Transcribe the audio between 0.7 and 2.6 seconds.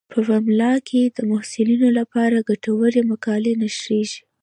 کې د محصلینو لپاره